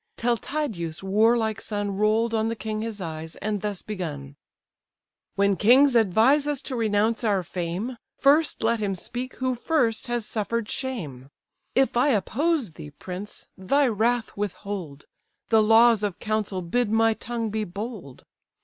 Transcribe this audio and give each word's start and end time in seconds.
till 0.17 0.35
Tydeus' 0.35 1.03
warlike 1.03 1.61
son 1.61 1.95
Roll'd 1.95 2.33
on 2.33 2.47
the 2.47 2.55
king 2.55 2.81
his 2.81 2.99
eyes, 3.01 3.35
and 3.35 3.61
thus 3.61 3.83
begun: 3.83 4.35
"When 5.35 5.55
kings 5.55 5.95
advise 5.95 6.47
us 6.47 6.59
to 6.63 6.75
renounce 6.75 7.23
our 7.23 7.43
fame, 7.43 7.97
First 8.17 8.63
let 8.63 8.79
him 8.79 8.95
speak 8.95 9.35
who 9.35 9.53
first 9.53 10.07
has 10.07 10.25
suffer'd 10.25 10.67
shame. 10.71 11.29
If 11.75 11.95
I 11.95 12.07
oppose 12.09 12.71
thee, 12.71 12.89
prince! 12.89 13.45
thy 13.55 13.87
wrath 13.89 14.35
withhold, 14.35 15.05
The 15.49 15.61
laws 15.61 16.01
of 16.01 16.17
council 16.17 16.63
bid 16.63 16.89
my 16.89 17.13
tongue 17.13 17.51
be 17.51 17.63
bold. 17.63 18.25